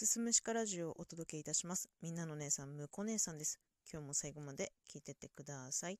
[0.00, 1.90] すすむしかラジオをお届けいたします。
[2.00, 3.60] みんなの姉さん、むこ姉さんです。
[3.92, 5.98] 今日も最後まで聞いてってください。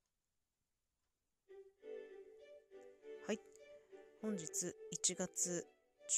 [3.27, 3.39] はい。
[4.23, 4.45] 本日
[5.05, 5.67] 1月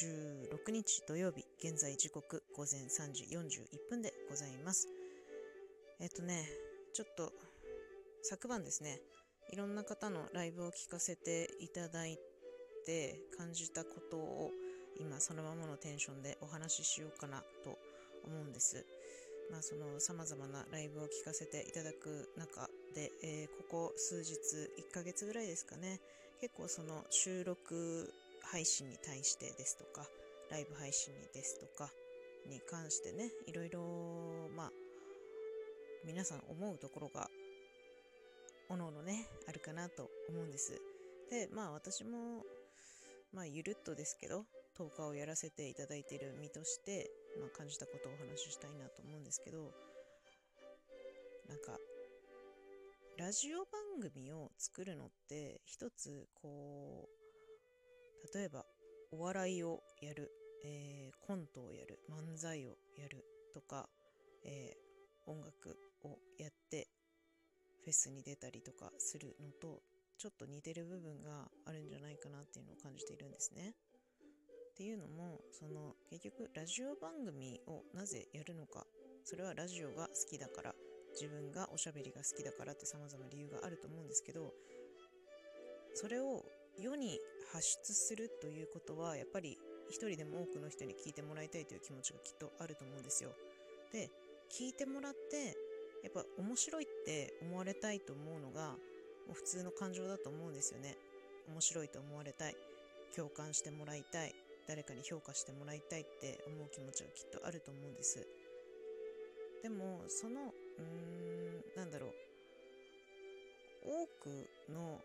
[0.00, 4.86] 16日土曜日、現在時刻午前3時41分でございます。
[5.98, 6.46] えっとね、
[6.94, 7.32] ちょっと
[8.22, 9.00] 昨晩ですね、
[9.50, 12.16] いろんな方のライブを聞かせていただい
[12.86, 14.52] て感じたことを
[14.98, 17.78] 今そのままのテンションでお話ししようかなと
[18.26, 18.84] 思うんです。
[19.50, 24.32] まあその様々なライブを聞かせていただく中で、えー、ここ数日、
[24.78, 26.00] 1ヶ月ぐらいですかね、
[26.40, 28.12] 結構その収録
[28.42, 30.06] 配信に対してですとか、
[30.50, 31.90] ライブ配信にですとか
[32.48, 33.80] に関してね、いろいろ、
[34.56, 34.70] まあ、
[36.04, 37.28] 皆さん思うところが、
[38.68, 40.80] おのおのね、あるかなと思うんです。
[41.30, 42.42] で、まあ私も、
[43.32, 44.44] まあゆるっとですけど、
[44.82, 49.72] 10日をやらせていただいている身として、まあ、感じたことをお話ししたいなと思うんですけど
[51.48, 51.78] なんか
[53.18, 58.64] ラジオ番組を作るのって一つこう例えば
[59.12, 60.30] お笑いをやる、
[60.64, 63.88] えー、コントをやる漫才をやるとか、
[64.44, 66.88] えー、音楽をやって
[67.84, 69.82] フェスに出たりとかするのと
[70.18, 73.74] ちょっと似てる部分があるんじゃないかなっていうのを感じているんですね。
[74.72, 78.86] っていうのもその結局ラジオ番組をなぜやるのか
[79.22, 80.74] それはラジオが好きだから
[81.12, 84.54] 自分がおしゃべりが好きだからって様々な理由があると思うんですけど
[85.92, 86.42] それを
[86.78, 87.18] 世に
[87.52, 89.58] 発出するということはやっぱり
[89.90, 93.30] 一人でも多くの人に聞いてもらいたいという気持ちがきっとあると思うんですよ。
[93.92, 94.08] で
[94.48, 95.54] 聞いてもらって
[96.02, 98.70] やっぱ面白いって思われたいと思うのが
[99.28, 100.96] もう普通の感情だと思うんですよね。
[101.48, 102.56] 面白いと思われたい。
[103.14, 104.34] 共感してもらいたい。
[104.66, 108.26] 誰かに評価してもらいたいって思う気持ちがきっとあると思うんです
[109.62, 112.12] でもそのうーんなんだろう
[113.84, 115.00] 多くの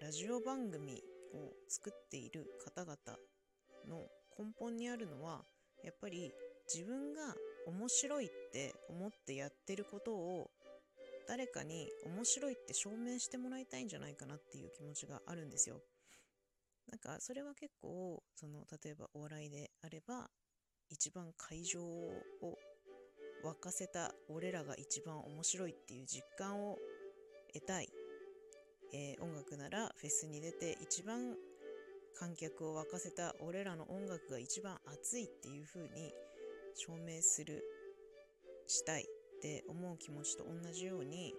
[0.00, 1.02] ラジオ番組
[1.34, 2.96] を作っている方々
[3.88, 4.06] の
[4.38, 5.44] 根本にあるのは
[5.84, 6.32] やっぱり
[6.72, 7.34] 自分が
[7.66, 10.50] 面白いって思ってやってることを
[11.28, 15.80] 誰かに面白いって証明してもらいたいんじゃないかなっていう気持ちがあるんですよ。
[16.90, 20.28] なんかそれは結構その例えばお笑いであれば
[20.90, 22.22] 一番会場を
[23.44, 26.76] 沸かせた俺らが一番面白いっていう実感を
[27.54, 27.88] 得たい、
[28.92, 31.36] えー、音楽ならフェスに出て一番
[32.18, 36.12] 観客を沸かせた俺らの音楽が一番熱いっていう風に
[36.74, 37.62] 証明する
[38.66, 41.34] したいって思う気持ちと同じように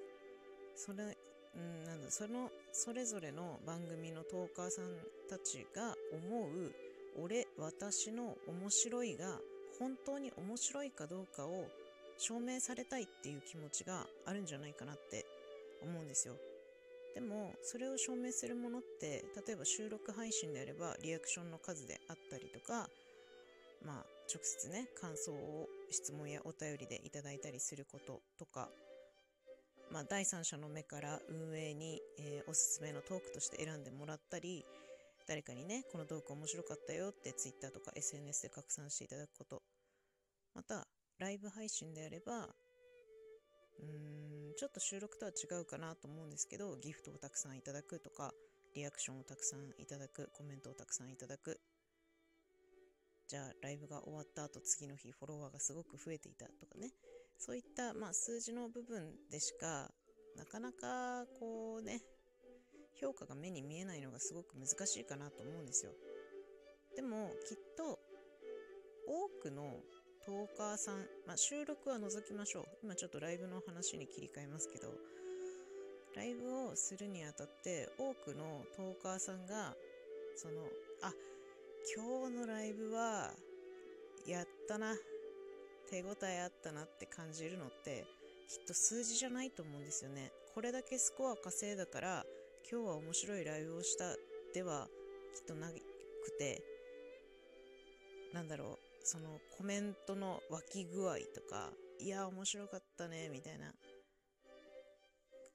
[0.75, 1.17] それ
[1.55, 4.85] うん、なんだそのそれぞれの番組のトーカーさん
[5.29, 6.73] たちが思う
[7.19, 9.37] 俺私の面白いが
[9.79, 11.67] 本当に面白いかどうかを
[12.17, 15.25] 証明されたいっていう気持ちがあるんじゃないかなって
[15.81, 16.35] 思うんですよ。
[17.15, 22.87] でもそれを証明するものって例えば収録配信であればリアクションの数であったりとか
[23.83, 28.69] まあ直接ね感想を質問やお便りでいただいたりすることとか
[29.91, 34.65] まあ、第三者の目から運営に、えー、おすすめのトークとして選んでもらったり
[35.27, 39.61] 誰かにねこのトーク面白かったよって Twitter とか SNS で拡散していただくこと。
[40.55, 40.87] また
[41.19, 48.31] ライブ配信であればうーんちょっと収録とは違うかなと思うんですけどギフトをたくさんいただくとか
[48.75, 51.59] リアクションをたくさんいただくコメントをたくさんいただく。
[53.27, 56.91] じゃあライブが終わった後次の日フォロワーがすごく増えていたとかね。
[57.37, 59.89] そういった、まあ、数字の部分でしか
[60.37, 62.01] なかなかこうね
[62.99, 65.91] 評価が目に見えないのがすごく難しいかなと思うんですよ。
[66.95, 67.99] でもきっと
[69.07, 69.79] 多くの
[70.23, 72.65] トーカーさん、まあ、収録は除きましょう。
[72.83, 74.93] 今ちょっとライブの話に切り替えますけど
[76.15, 79.73] ライブをするにあたって多くのトーカーさんが
[80.35, 80.61] その
[81.01, 81.11] あ
[81.95, 83.31] 今日のライブは
[84.27, 84.93] やったな
[85.91, 88.05] 手応えあったなって感じるのって
[88.47, 90.31] きっと数字じゃないと思うんですよね。
[90.55, 92.25] これだけスコア稼いだから
[92.69, 94.15] 今日は面白いライブをした
[94.53, 94.87] では
[95.35, 95.73] きっとなく
[96.39, 96.61] て
[98.33, 103.73] なんだろうそのコメントの湧き具合とかいや面白かったねみたいな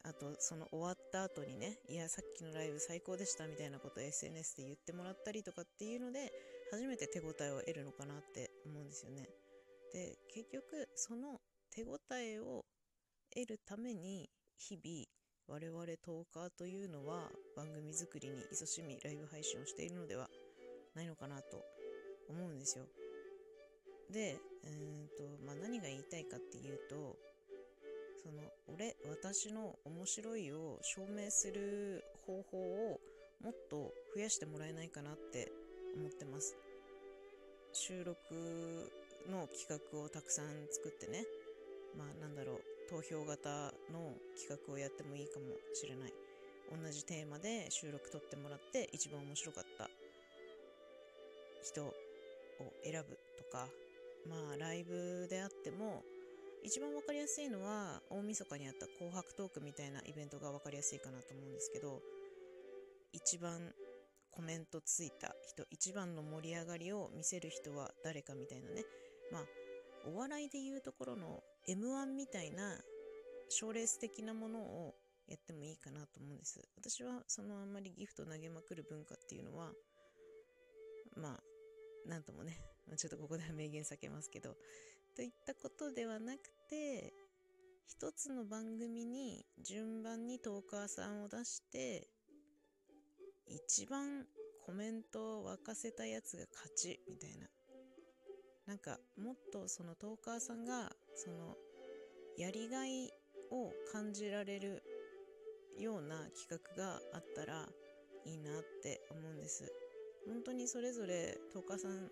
[0.05, 6.31] あとその終わった後にねいやさっきのライブ最高でしたみたいなことを SNS で言ってもらったりとかっていうので
[6.71, 9.29] 初めて手応えを得るのかなって思うんですよね。
[9.97, 10.63] で結局
[10.95, 11.41] その
[11.75, 12.67] 手応えを
[13.35, 14.29] 得るために
[14.59, 15.07] 日々
[15.49, 20.29] 我々トーカーというのは番組作りに勤しみライブ配信をしているのでは
[20.95, 21.63] ないのかなと
[22.29, 22.85] 思うんですよ。
[24.13, 27.17] で、うんとまあ、何が言いたいかっていうと
[28.23, 28.43] その
[28.75, 33.01] 俺私の面白いを証明する方法を
[33.43, 35.51] もっと増やしてもらえないかなって
[35.97, 36.55] 思ってます
[37.73, 38.93] 収録
[39.31, 41.25] の企画をたくさん作ってね。
[41.97, 42.61] まあなんだろう。
[42.89, 46.13] 投票型の企画をやってもいいかもしれない。
[46.71, 49.89] 同じテーマで収録撮ってもらって一番面白かった
[51.63, 51.95] 人を
[52.85, 53.69] 選ぶとか。
[54.29, 56.03] まあライブであっても
[56.65, 62.01] 一番分かりやすいのは大晦日にあった紅白トークみたいなイベントが分かりやすいかなと思うんですけど
[63.13, 63.71] 一番
[64.33, 68.83] コメントついた人一番の盛り上がりを見せる人は誰かみたいなね。
[69.33, 69.45] まあ
[70.07, 72.79] お笑いでいうところの m 1みたいな
[73.49, 74.95] 賞レース的なものを
[75.29, 76.61] やってもいいかなと思うんです。
[76.77, 79.73] 私はそのあんまりギフト投げまくる文化っていうのは
[81.17, 82.61] まあなんともね
[82.97, 84.55] ちょっとここでは名言避けますけど
[85.17, 86.39] といったことではなく
[86.69, 87.13] て
[87.89, 92.09] 一つの番組に順番にトーカーさんを出して
[93.49, 94.27] 一番
[94.65, 97.47] コメントを沸かせたやつが勝ちみたいな。
[98.67, 101.55] なんかもっとそのトーカーさんがその
[102.37, 103.11] やりがい
[103.51, 104.83] を感じられる
[105.79, 107.69] ような企画があったら
[108.25, 109.73] いいなって思うんです。
[110.27, 112.11] 本当にそれぞれトーカーさん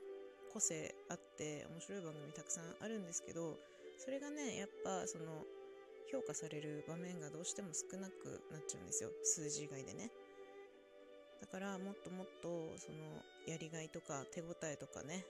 [0.52, 3.58] 個性あって面白い番組たくさんあるんですけど
[3.98, 5.42] それがねやっぱその
[6.12, 9.10] 評価される場面がどうしても少なくなっちゃうんですよ。
[9.24, 10.12] 数字以外でね。
[11.40, 12.98] だからもっともっとその
[13.46, 15.26] やりがいとか手応えとかね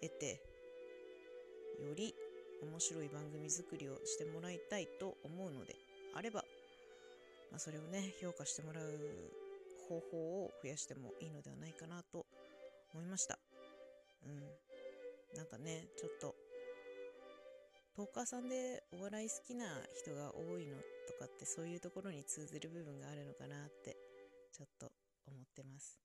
[0.00, 0.40] 得て
[1.80, 2.14] より
[2.62, 5.76] 面白い番組作りをしてもらいたいと思うので
[6.14, 6.44] あれば、
[7.50, 8.84] まあ、それをね評価してもらう
[9.88, 12.26] 方法を増やしてもいいのではないかなと
[12.94, 13.38] 思いました。
[14.26, 14.40] うん。
[15.36, 16.34] なんかねちょっと
[17.96, 19.66] トーカーさんでお笑い好きな
[19.98, 20.76] 人が多いの
[21.06, 23.96] とかってそういうところに通ずる部分があるのかなって
[24.52, 24.90] ちょっと
[25.26, 25.98] 思ってます。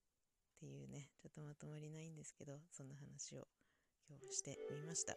[0.57, 3.47] っていうねちょっとまとまりないんですけどそんな話を。
[4.07, 5.15] 今日はしてみました。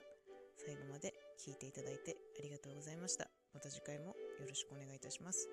[0.56, 3.28] 最後まで聞いていただいてありがとうございました。
[3.52, 4.14] また次回もよ
[4.48, 5.48] ろしくお願いいたします。